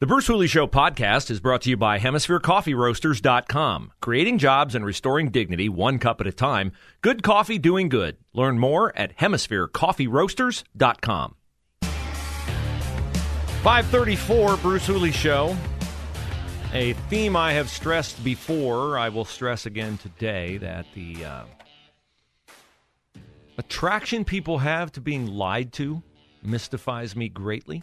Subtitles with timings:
[0.00, 3.90] The Bruce Hooley Show podcast is brought to you by HemisphereCoffeeRoasters.com.
[4.00, 6.70] Creating jobs and restoring dignity one cup at a time.
[7.00, 8.16] Good coffee doing good.
[8.32, 11.34] Learn more at HemisphereCoffeeRoasters.com.
[11.82, 15.56] 534 Bruce Hooley Show.
[16.72, 21.42] A theme I have stressed before, I will stress again today that the uh,
[23.56, 26.04] attraction people have to being lied to
[26.44, 27.82] mystifies me greatly.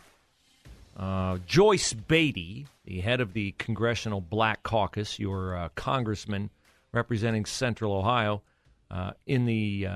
[0.95, 6.49] Uh, Joyce Beatty, the head of the Congressional Black Caucus, your uh, congressman
[6.93, 8.41] representing Central Ohio
[8.89, 9.87] uh, in the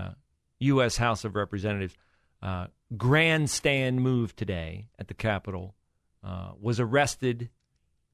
[0.59, 0.99] U.S.
[0.99, 1.95] Uh, House of Representatives,
[2.43, 5.73] uh, grandstand move today at the Capitol,
[6.59, 7.49] was arrested.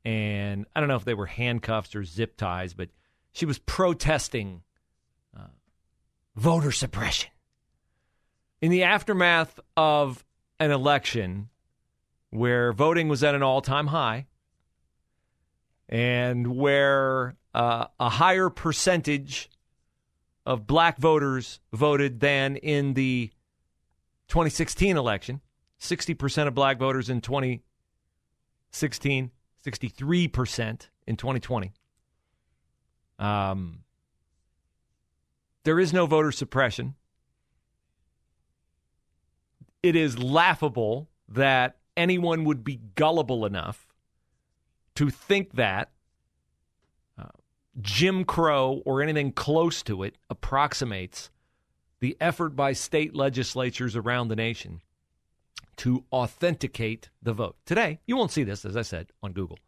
[0.04, 2.90] And I don't know if they were handcuffs or zip ties, but
[3.32, 4.62] she was protesting
[6.36, 7.32] voter suppression.
[8.62, 10.24] In the aftermath of
[10.60, 11.50] an election
[12.38, 14.26] where voting was at an all time high
[15.88, 19.50] and where uh, a higher percentage
[20.46, 23.32] of black voters voted than in the
[24.28, 25.40] 2016 election.
[25.80, 29.32] 60% of black voters in 2016,
[29.66, 31.72] 63% in 2020.
[33.20, 33.84] Um,
[35.64, 36.96] there is no voter suppression.
[39.84, 43.88] It is laughable that anyone would be gullible enough
[44.96, 45.92] to think that
[47.18, 47.26] uh,
[47.82, 51.30] Jim Crow or anything close to it approximates
[52.00, 54.82] the effort by state legislatures around the nation
[55.78, 57.56] to authenticate the vote.
[57.66, 59.60] Today, you won't see this, as I said, on Google.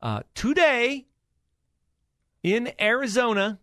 [0.00, 1.06] Uh, today,
[2.42, 3.58] in Arizona,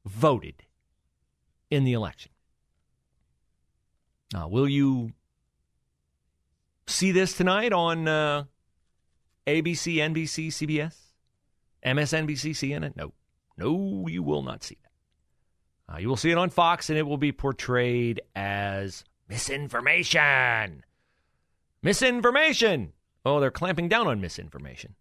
[0.04, 0.64] voted
[1.70, 2.32] in the election.
[4.32, 5.12] Now, will you
[6.86, 8.44] see this tonight on uh,
[9.46, 10.96] ABC, NBC, CBS,
[11.84, 12.96] MSNBC, CNN?
[12.96, 13.12] No.
[13.56, 15.94] No, you will not see that.
[15.94, 20.84] Uh, you will see it on Fox, and it will be portrayed as misinformation.
[21.82, 22.92] Misinformation.
[23.24, 24.96] Oh, they're clamping down on misinformation.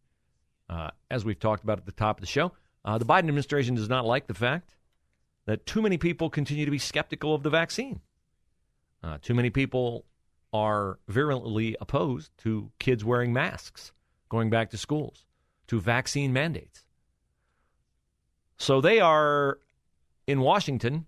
[0.73, 2.51] Uh, as we've talked about at the top of the show,
[2.84, 4.75] uh, the Biden administration does not like the fact
[5.45, 8.00] that too many people continue to be skeptical of the vaccine.
[9.03, 10.06] Uh, too many people
[10.51, 13.91] are virulently opposed to kids wearing masks,
[14.29, 15.25] going back to schools,
[15.67, 16.84] to vaccine mandates.
[18.57, 19.59] So they are
[20.25, 21.05] in Washington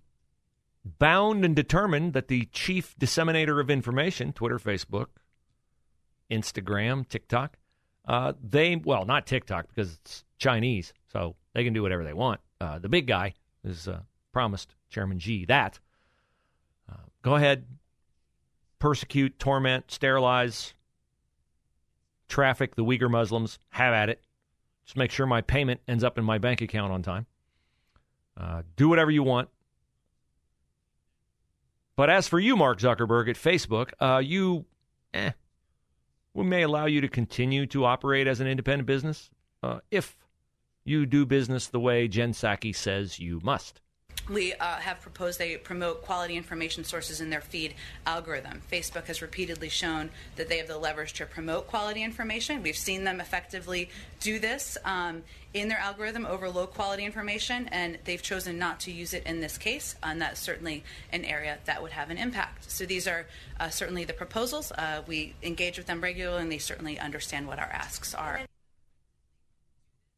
[0.84, 5.06] bound and determined that the chief disseminator of information, Twitter, Facebook,
[6.30, 7.56] Instagram, TikTok,
[8.06, 12.40] uh, they well, not TikTok because it's Chinese, so they can do whatever they want.
[12.60, 14.00] Uh, the big guy is uh,
[14.32, 15.78] promised Chairman Xi that.
[16.90, 17.66] Uh, go ahead,
[18.78, 20.74] persecute, torment, sterilize,
[22.28, 23.58] traffic the Uyghur Muslims.
[23.70, 24.22] Have at it.
[24.84, 27.26] Just make sure my payment ends up in my bank account on time.
[28.36, 29.48] Uh, do whatever you want.
[31.96, 34.66] But as for you, Mark Zuckerberg at Facebook, uh, you,
[35.14, 35.32] eh,
[36.36, 39.30] we may allow you to continue to operate as an independent business
[39.62, 40.16] uh, if
[40.84, 43.80] you do business the way Jen Psaki says you must.
[44.28, 47.74] We uh, have proposed they promote quality information sources in their feed
[48.06, 48.60] algorithm.
[48.70, 52.62] Facebook has repeatedly shown that they have the leverage to promote quality information.
[52.62, 53.88] We've seen them effectively
[54.20, 55.22] do this um,
[55.54, 59.40] in their algorithm over low quality information, and they've chosen not to use it in
[59.40, 60.82] this case, and that's certainly
[61.12, 62.70] an area that would have an impact.
[62.70, 63.26] So these are
[63.60, 64.72] uh, certainly the proposals.
[64.72, 68.40] Uh, we engage with them regularly, and they certainly understand what our asks are.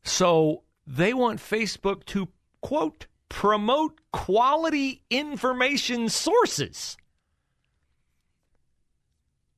[0.02, 2.28] So they want Facebook to,
[2.62, 6.96] quote, promote quality information sources.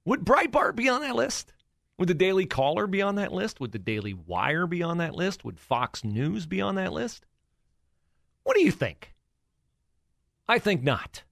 [0.05, 1.53] Would Breitbart be on that list?
[1.99, 3.61] Would the Daily Caller be on that list?
[3.61, 5.45] Would the Daily Wire be on that list?
[5.45, 7.27] Would Fox News be on that list?
[8.43, 9.13] What do you think?
[10.49, 11.23] I think not.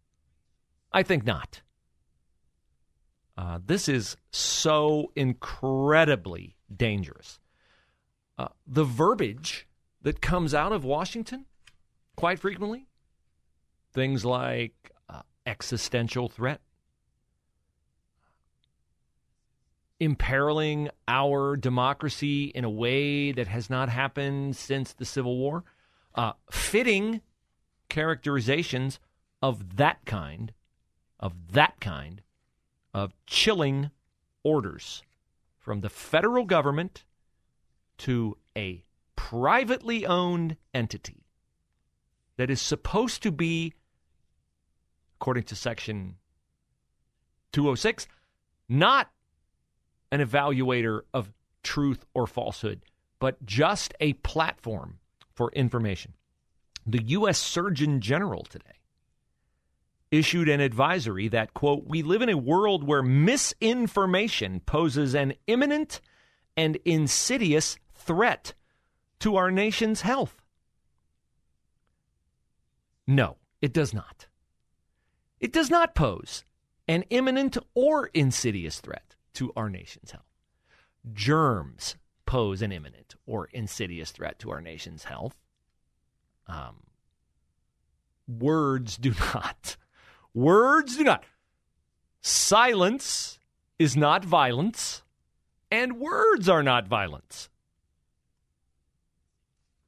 [0.93, 1.63] I think not.
[3.37, 7.41] Uh, this is so incredibly dangerous.
[8.37, 9.67] Uh, the verbiage
[10.03, 11.47] that comes out of Washington
[12.19, 12.85] quite frequently.
[13.93, 16.61] Things like uh, existential threat,
[20.01, 25.63] imperiling our democracy in a way that has not happened since the Civil War,
[26.17, 27.21] uh, fitting
[27.89, 28.99] characterizations
[29.41, 30.53] of that kind,
[31.21, 32.23] of that kind
[32.93, 33.93] of chilling
[34.43, 35.05] orders
[35.57, 37.05] from the federal government
[37.99, 38.83] to a
[39.15, 41.28] privately owned entity
[42.39, 43.75] that is supposed to be,
[45.21, 46.15] according to Section
[47.53, 48.09] 206,
[48.69, 49.11] not
[50.11, 51.31] an evaluator of
[51.63, 52.81] truth or falsehood,
[53.19, 54.99] but just a platform
[55.35, 56.15] for information.
[56.87, 57.39] The U.S.
[57.39, 58.65] Surgeon General today
[60.11, 66.01] issued an advisory that, quote, we live in a world where misinformation poses an imminent
[66.57, 68.55] and insidious threat
[69.21, 70.41] to our nation's health.
[73.09, 74.29] No, it does not.
[75.41, 76.45] It does not pose
[76.87, 80.27] an imminent or insidious threat to our nation's health.
[81.15, 81.97] Germs
[82.27, 85.35] pose an imminent or insidious threat to our nation's health.
[86.47, 86.83] Um,
[88.29, 89.79] words do not.
[90.35, 91.25] Words do not.
[92.21, 93.39] Silence
[93.79, 95.03] is not violence,
[95.71, 97.49] and words are not violence.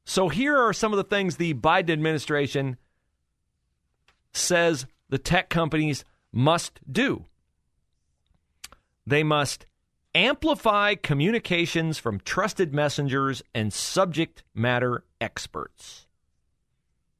[0.05, 2.79] So here are some of the things the Biden administration
[4.33, 7.27] says the tech companies must do.
[9.07, 9.67] They must
[10.15, 16.07] amplify communications from trusted messengers and subject matter experts.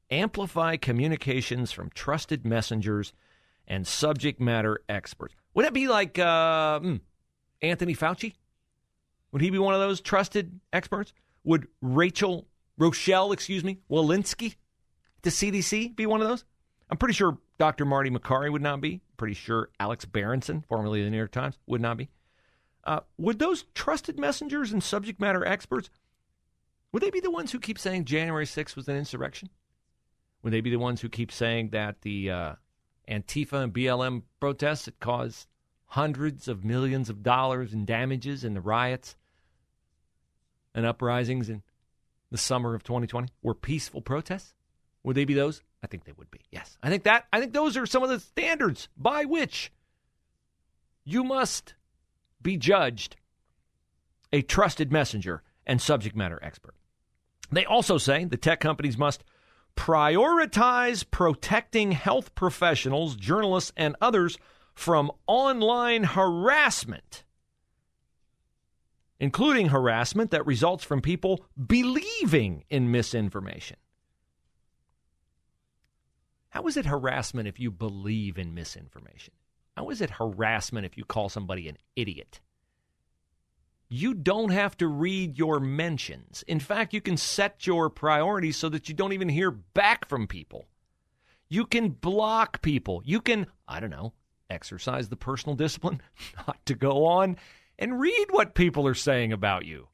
[0.09, 3.13] Amplify communications from trusted messengers
[3.67, 5.33] and subject matter experts.
[5.53, 6.95] Would that be like uh, hmm,
[7.61, 8.33] Anthony Fauci?
[9.31, 11.13] Would he be one of those trusted experts?
[11.45, 12.47] Would Rachel,
[12.77, 14.55] Rochelle, excuse me, Walensky,
[15.21, 16.43] the CDC, be one of those?
[16.91, 17.85] I'm pretty sure Dr.
[17.85, 18.99] Marty Makary would not be.
[19.15, 22.09] Pretty sure Alex Berenson, formerly of the New York Times, would not be.
[22.83, 25.89] Uh, would those trusted messengers and subject matter experts,
[26.91, 29.49] would they be the ones who keep saying January 6th was an insurrection?
[30.43, 32.55] Would they be the ones who keep saying that the uh,
[33.07, 35.47] Antifa and BLM protests that caused
[35.85, 39.15] hundreds of millions of dollars in damages in the riots
[40.73, 41.61] and uprisings in
[42.31, 44.53] the summer of 2020 were peaceful protests?
[45.03, 45.63] Would they be those?
[45.83, 46.41] I think they would be.
[46.51, 46.77] Yes.
[46.83, 49.71] I think that I think those are some of the standards by which
[51.03, 51.73] you must
[52.41, 53.15] be judged
[54.31, 56.75] a trusted messenger and subject matter expert.
[57.51, 59.23] They also say the tech companies must
[59.75, 64.37] prioritize protecting health professionals, journalists, and others
[64.73, 67.23] from online harassment,
[69.19, 73.77] including harassment that results from people believing in misinformation.
[76.51, 79.33] How is it harassment if you believe in misinformation?
[79.75, 82.41] How is it harassment if you call somebody an idiot?
[83.89, 86.43] You don't have to read your mentions.
[86.47, 90.27] In fact, you can set your priorities so that you don't even hear back from
[90.27, 90.67] people.
[91.47, 93.01] You can block people.
[93.05, 94.13] You can, I don't know,
[94.49, 96.01] exercise the personal discipline
[96.47, 97.37] not to go on
[97.79, 99.87] and read what people are saying about you.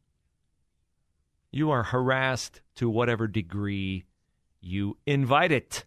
[1.51, 4.05] You are harassed to whatever degree
[4.59, 5.85] you invite it.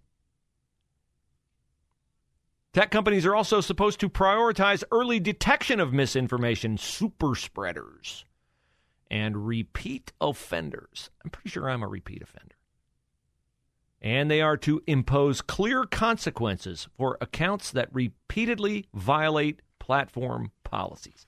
[2.73, 8.25] Tech companies are also supposed to prioritize early detection of misinformation, super spreaders,
[9.11, 11.11] and repeat offenders.
[11.25, 12.55] I'm pretty sure I'm a repeat offender.
[14.01, 21.27] And they are to impose clear consequences for accounts that repeatedly violate platform policies.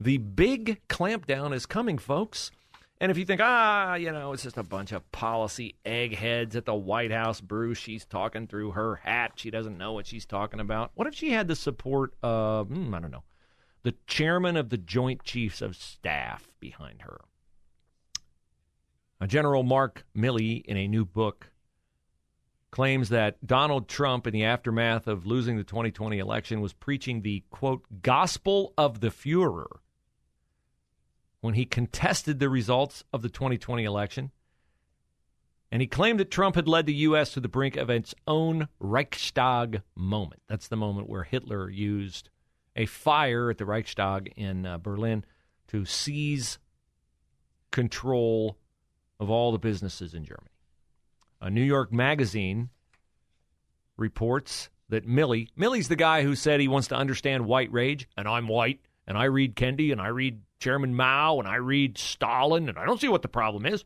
[0.00, 2.50] The big clampdown is coming, folks.
[3.02, 6.66] And if you think, ah, you know, it's just a bunch of policy eggheads at
[6.66, 9.32] the White House, Bruce, she's talking through her hat.
[9.34, 10.92] She doesn't know what she's talking about.
[10.94, 13.24] What if she had the support of, hmm, I don't know,
[13.82, 17.22] the chairman of the Joint Chiefs of Staff behind her?
[19.26, 21.50] General Mark Milley, in a new book,
[22.70, 27.42] claims that Donald Trump, in the aftermath of losing the 2020 election, was preaching the,
[27.50, 29.80] quote, gospel of the Fuhrer
[31.42, 34.30] when he contested the results of the 2020 election.
[35.70, 37.32] And he claimed that Trump had led the U.S.
[37.32, 40.40] to the brink of its own Reichstag moment.
[40.48, 42.30] That's the moment where Hitler used
[42.76, 45.24] a fire at the Reichstag in uh, Berlin
[45.68, 46.58] to seize
[47.70, 48.56] control
[49.18, 50.48] of all the businesses in Germany.
[51.40, 52.68] A New York magazine
[53.96, 58.28] reports that Milley, Milley's the guy who said he wants to understand white rage, and
[58.28, 62.68] I'm white, and I read Kendi, and I read Chairman Mao and I read Stalin
[62.68, 63.84] and I don't see what the problem is.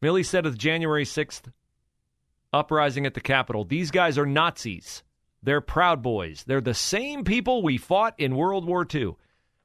[0.00, 1.50] Milley said of the January 6th
[2.52, 5.02] uprising at the Capitol, these guys are Nazis.
[5.42, 6.44] They're Proud Boys.
[6.46, 9.16] They're the same people we fought in World War II.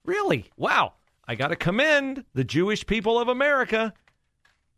[0.04, 0.50] Really?
[0.58, 0.94] Wow.
[1.28, 3.94] I got to commend the Jewish people of America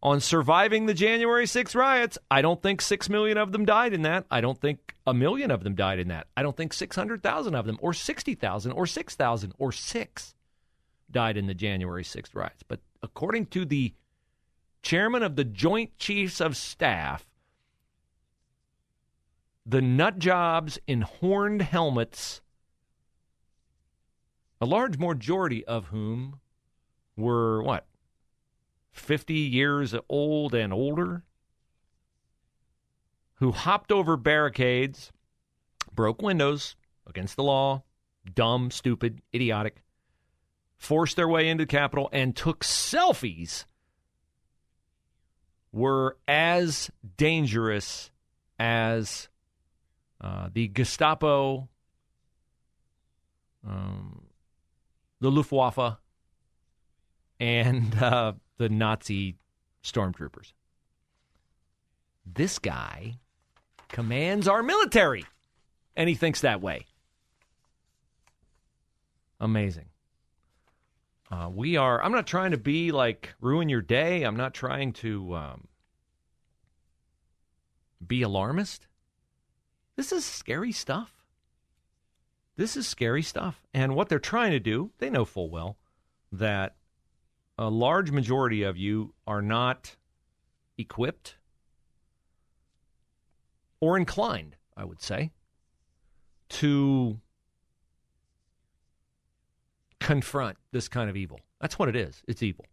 [0.04, 2.18] on surviving the January 6 riots.
[2.30, 4.26] I don't think 6 million of them died in that.
[4.32, 6.28] I don't think a million of them died in that.
[6.36, 10.36] I don't think 600,000 of them, or 60,000, or 6,000, or 6
[11.12, 12.64] died in the January 6th riots.
[12.68, 13.94] But according to the
[14.82, 17.28] chairman of the Joint Chiefs of Staff,
[19.66, 22.42] the nut jobs in horned helmets,
[24.60, 26.40] a large majority of whom
[27.16, 27.86] were what?
[28.92, 31.24] 50 years old and older
[33.36, 35.12] who hopped over barricades,
[35.94, 36.76] broke windows
[37.08, 37.84] against the law,
[38.36, 39.82] dumb, stupid, idiotic,
[40.78, 43.66] forced their way into the Capitol, and took selfies
[45.72, 48.12] were as dangerous
[48.60, 49.30] as
[50.20, 51.68] uh, the Gestapo,
[53.68, 54.24] um,
[55.20, 55.98] the Luftwaffe,
[57.40, 59.38] and uh, the Nazi
[59.84, 60.54] stormtroopers.
[62.32, 63.16] This guy
[63.88, 65.26] commands our military,
[65.96, 66.86] and he thinks that way.
[69.40, 69.86] Amazing.
[71.32, 72.04] Uh, we are.
[72.04, 74.22] I'm not trying to be like ruin your day.
[74.22, 75.68] I'm not trying to um,
[78.06, 78.86] be alarmist.
[79.96, 81.26] This is scary stuff.
[82.58, 83.64] This is scary stuff.
[83.74, 85.78] And what they're trying to do, they know full well
[86.32, 86.76] that
[87.58, 89.96] a large majority of you are not
[90.78, 91.36] equipped
[93.80, 95.32] or inclined, I would say,
[96.50, 97.20] to
[100.00, 101.40] confront this kind of evil.
[101.60, 102.22] That's what it is.
[102.28, 102.66] It's evil.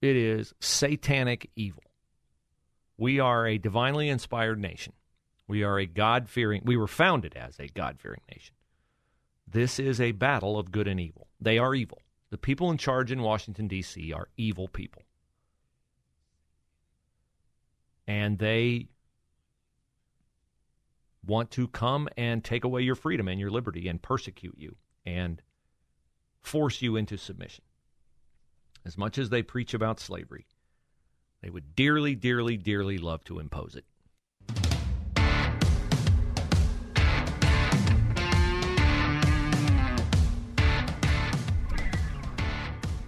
[0.00, 1.82] It is satanic evil.
[2.98, 4.92] We are a divinely inspired nation.
[5.48, 8.54] We are a God fearing, we were founded as a God fearing nation.
[9.46, 11.28] This is a battle of good and evil.
[11.40, 12.02] They are evil.
[12.30, 14.12] The people in charge in Washington, D.C.
[14.12, 15.02] are evil people.
[18.06, 18.88] And they
[21.24, 25.42] want to come and take away your freedom and your liberty and persecute you and
[26.40, 27.64] force you into submission.
[28.84, 30.46] As much as they preach about slavery,
[31.42, 33.84] they would dearly, dearly, dearly love to impose it.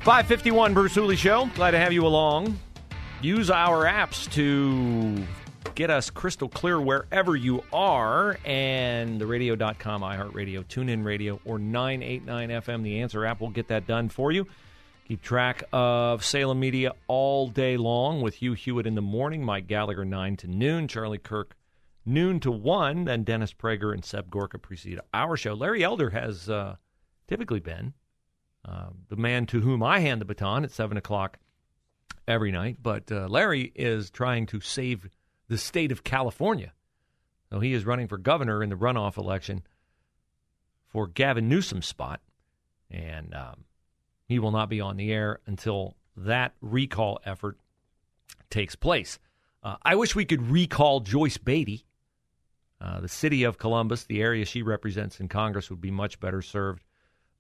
[0.08, 1.50] 551 Bruce Hooley Show.
[1.54, 2.58] Glad to have you along.
[3.20, 5.22] Use our apps to
[5.74, 8.38] get us crystal clear wherever you are.
[8.46, 13.86] And the radio.com, iHeartRadio, TuneIn Radio, or 989 FM, the Answer app will get that
[13.86, 14.46] done for you.
[15.06, 19.66] Keep track of Salem Media all day long with Hugh Hewitt in the morning, Mike
[19.66, 21.54] Gallagher 9 to noon, Charlie Kirk
[22.06, 25.52] noon to 1, then Dennis Prager and Seb Gorka precede our show.
[25.52, 26.76] Larry Elder has uh,
[27.26, 27.92] typically been
[28.68, 31.38] uh, the man to whom I hand the baton at 7 o'clock
[32.26, 32.76] every night.
[32.82, 35.08] But uh, Larry is trying to save
[35.48, 36.72] the state of California.
[37.50, 39.62] So he is running for governor in the runoff election
[40.88, 42.20] for Gavin Newsom's spot.
[42.90, 43.64] And um,
[44.26, 47.58] he will not be on the air until that recall effort
[48.50, 49.18] takes place.
[49.62, 51.86] Uh, I wish we could recall Joyce Beatty.
[52.80, 56.42] Uh, the city of Columbus, the area she represents in Congress, would be much better
[56.42, 56.82] served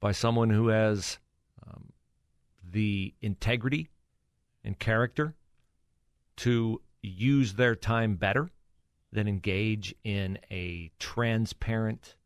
[0.00, 1.18] by someone who has
[1.66, 1.92] um,
[2.62, 3.88] the integrity
[4.64, 5.34] and character
[6.36, 8.50] to use their time better
[9.12, 12.16] than engage in a transparent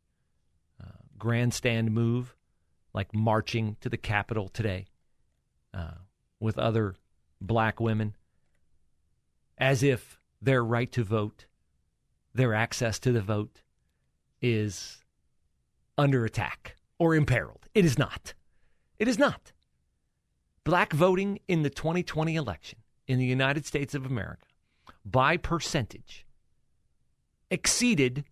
[0.83, 2.35] uh, grandstand move
[2.93, 4.87] like marching to the Capitol today
[5.73, 5.95] uh,
[6.41, 6.97] with other
[7.41, 8.15] black women,
[9.57, 11.47] as if their right to vote,
[12.35, 13.63] their access to the vote,
[14.41, 15.05] is
[15.97, 17.62] under attack or imperiled.
[17.75, 18.35] It is not.
[18.99, 19.53] It is not.
[20.65, 24.47] Black voting in the 2020 election in the United States of America
[25.05, 26.27] by percentage
[27.51, 28.25] exceeded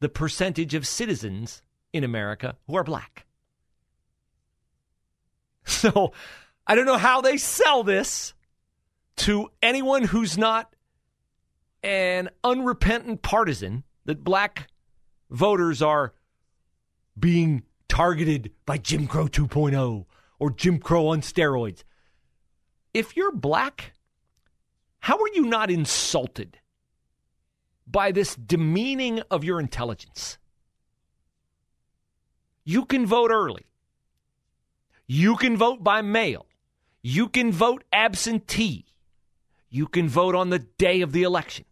[0.00, 3.26] the percentage of citizens in America who are black.
[5.66, 6.12] So
[6.66, 8.34] I don't know how they sell this
[9.16, 10.74] to anyone who's not
[11.82, 14.68] an unrepentant partisan that black
[15.30, 16.12] voters are
[17.18, 17.62] being
[17.94, 20.04] targeted by Jim Crow 2.0
[20.40, 21.84] or Jim Crow on steroids.
[22.92, 23.92] If you're black,
[24.98, 26.58] how are you not insulted
[27.86, 30.38] by this demeaning of your intelligence?
[32.64, 33.64] You can vote early.
[35.06, 36.46] You can vote by mail.
[37.00, 38.86] You can vote absentee.
[39.70, 41.64] You can vote on the day of the election.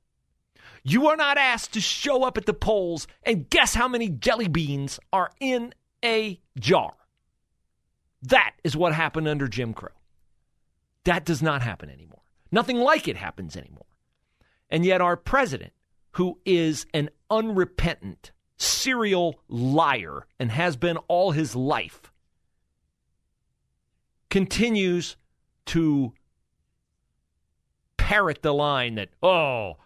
[0.85, 4.47] You are not asked to show up at the polls and guess how many jelly
[4.47, 5.75] beans are in
[6.05, 6.95] a jar.
[8.23, 9.91] That is what happened under Jim Crow.
[11.05, 12.23] That does not happen anymore.
[12.51, 13.87] Nothing like it happens anymore.
[14.71, 15.73] And yet, our president,
[16.13, 22.13] who is an unrepentant, serial liar and has been all his life,
[24.31, 25.17] continues
[25.67, 26.13] to
[27.97, 29.77] parrot the line that, oh,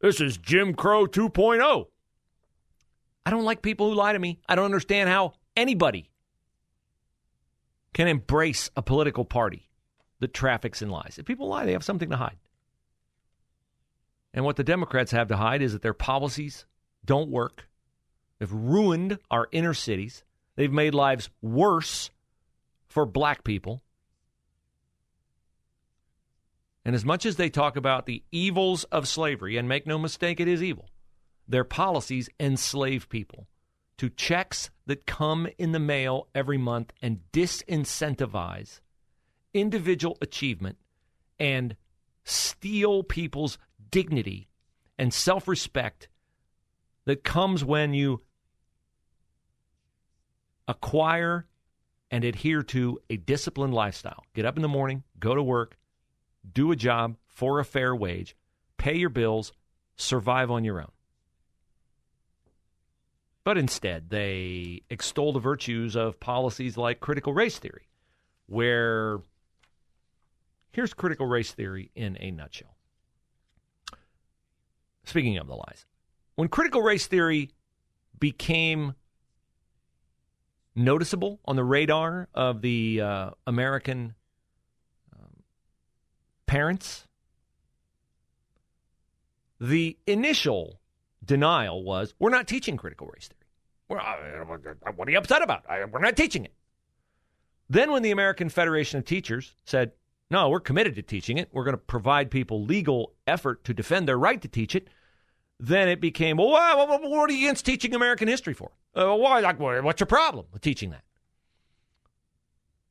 [0.00, 1.86] this is Jim Crow 2.0.
[3.26, 4.38] I don't like people who lie to me.
[4.48, 6.10] I don't understand how anybody
[7.92, 9.68] can embrace a political party
[10.20, 11.16] that traffics in lies.
[11.18, 12.38] If people lie, they have something to hide.
[14.32, 16.66] And what the Democrats have to hide is that their policies
[17.04, 17.68] don't work.
[18.38, 20.22] They've ruined our inner cities.
[20.54, 22.10] They've made lives worse
[22.86, 23.82] for black people.
[26.84, 30.38] And as much as they talk about the evils of slavery, and make no mistake,
[30.38, 30.88] it is evil,
[31.48, 33.46] their policies enslave people
[33.98, 38.80] to checks that come in the mail every month and disincentivize
[39.54, 40.76] individual achievement
[41.38, 41.76] and
[42.24, 43.58] steal people's
[43.90, 44.48] dignity
[44.98, 46.08] and self respect
[47.04, 48.22] that comes when you
[50.68, 51.46] acquire
[52.10, 54.24] and adhere to a disciplined lifestyle.
[54.34, 55.76] Get up in the morning, go to work,
[56.52, 58.36] do a job for a fair wage,
[58.76, 59.52] pay your bills,
[59.96, 60.90] survive on your own.
[63.46, 67.86] But instead, they extol the virtues of policies like critical race theory,
[68.46, 69.20] where
[70.72, 72.76] here's critical race theory in a nutshell.
[75.04, 75.86] Speaking of the lies,
[76.34, 77.50] when critical race theory
[78.18, 78.96] became
[80.74, 84.16] noticeable on the radar of the uh, American
[85.14, 85.44] um,
[86.46, 87.06] parents,
[89.60, 90.80] the initial
[91.26, 93.42] denial was we're not teaching critical race theory.
[93.88, 94.00] Well,
[94.96, 95.64] what are you upset about?
[95.92, 96.52] we're not teaching it.
[97.68, 99.92] Then, when the American Federation of Teachers said,
[100.30, 104.06] no, we're committed to teaching it, we're going to provide people legal effort to defend
[104.06, 104.88] their right to teach it,
[105.58, 108.70] then it became, well, what are you against teaching American history for?
[108.94, 111.02] Uh, why, like, what's your problem with teaching that?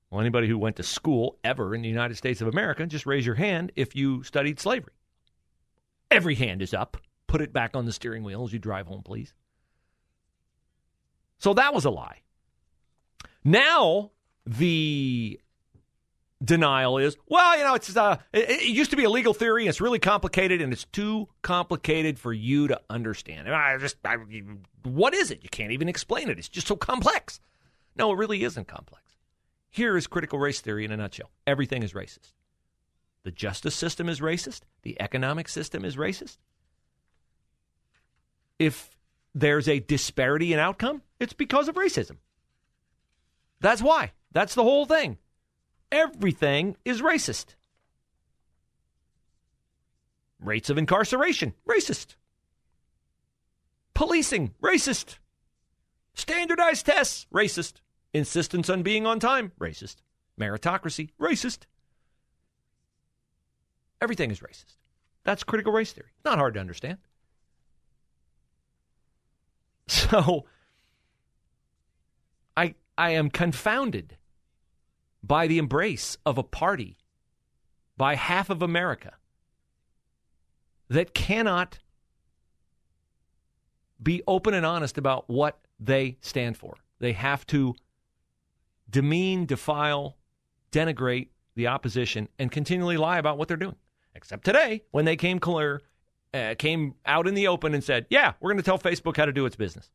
[0.09, 3.25] Well, anybody who went to school ever in the United States of America, just raise
[3.25, 4.93] your hand if you studied slavery.
[6.11, 6.97] Every hand is up.
[7.35, 9.33] Put it back on the steering wheel as you drive home, please.
[11.37, 12.21] So that was a lie.
[13.43, 14.11] Now
[14.45, 15.41] the
[16.41, 19.63] denial is, well, you know, it's uh, it, it, used to be a legal theory.
[19.63, 23.53] And it's really complicated, and it's too complicated for you to understand.
[23.53, 24.15] I just, I,
[24.83, 25.43] what is it?
[25.43, 26.39] You can't even explain it.
[26.39, 27.41] It's just so complex.
[27.97, 29.17] No, it really isn't complex.
[29.69, 31.31] Here is critical race theory in a nutshell.
[31.45, 32.31] Everything is racist.
[33.23, 34.61] The justice system is racist.
[34.83, 36.37] The economic system is racist.
[38.59, 38.89] If
[39.33, 42.17] there's a disparity in outcome, it's because of racism.
[43.59, 44.11] That's why.
[44.31, 45.17] That's the whole thing.
[45.91, 47.55] Everything is racist.
[50.39, 52.15] Rates of incarceration, racist.
[53.93, 55.17] Policing, racist.
[56.13, 57.81] Standardized tests, racist.
[58.13, 59.97] Insistence on being on time, racist.
[60.39, 61.59] Meritocracy, racist.
[64.01, 64.75] Everything is racist.
[65.23, 66.11] That's critical race theory.
[66.23, 66.97] Not hard to understand.
[69.87, 70.45] So
[72.57, 74.17] I I am confounded
[75.23, 76.97] by the embrace of a party
[77.97, 79.13] by half of America
[80.89, 81.79] that cannot
[84.01, 86.75] be open and honest about what they stand for.
[86.99, 87.75] They have to
[88.89, 90.17] demean, defile,
[90.71, 93.77] denigrate the opposition, and continually lie about what they're doing.
[94.13, 95.81] Except today, when they came clear,
[96.35, 99.25] uh, came out in the open and said, "Yeah, we're going to tell Facebook how
[99.25, 99.89] to do its business.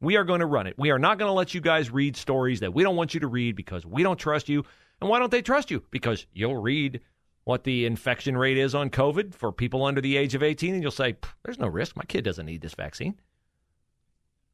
[0.00, 0.74] We are going to run it.
[0.76, 3.20] We are not going to let you guys read stories that we don't want you
[3.20, 4.64] to read because we don't trust you."
[5.00, 5.84] And why don't they trust you?
[5.90, 7.00] Because you'll read
[7.44, 10.82] what the infection rate is on COVID for people under the age of 18, and
[10.82, 11.96] you'll say, "There's no risk.
[11.96, 13.18] My kid doesn't need this vaccine.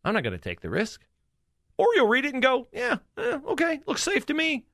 [0.04, 1.04] I'm not going to take the risk."
[1.78, 4.66] Or you'll read it and go, "Yeah, eh, okay, looks safe to me."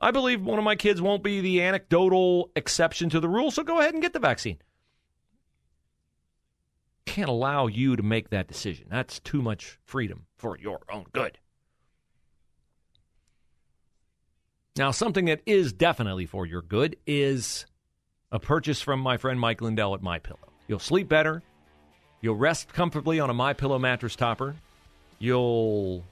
[0.00, 3.62] I believe one of my kids won't be the anecdotal exception to the rule, so
[3.62, 4.58] go ahead and get the vaccine.
[7.06, 8.86] Can't allow you to make that decision.
[8.88, 11.38] That's too much freedom for your own good.
[14.76, 17.66] Now, something that is definitely for your good is
[18.30, 20.38] a purchase from my friend Mike Lindell at My Pillow.
[20.68, 21.42] You'll sleep better.
[22.20, 24.54] You'll rest comfortably on a My Pillow mattress topper.
[25.18, 26.04] You'll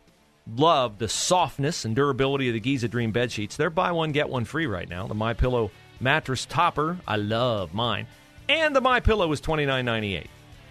[0.56, 3.56] love the softness and durability of the Giza Dream bed sheets.
[3.56, 5.06] They're buy one get one free right now.
[5.06, 5.70] The My Pillow
[6.00, 8.06] mattress topper, I love mine,
[8.48, 10.28] and the My Pillow is twenty nine ninety eight.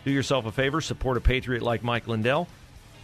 [0.07, 2.47] Do yourself a favor, support a patriot like Mike Lindell.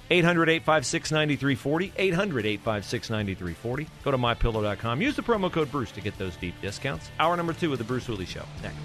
[0.09, 1.91] 800 856 9340.
[1.97, 3.87] 800 856 9340.
[4.05, 5.01] Go to mypillow.com.
[5.01, 7.11] Use the promo code Bruce to get those deep discounts.
[7.19, 8.45] Hour number two of The Bruce Hooley Show.
[8.61, 8.77] Next.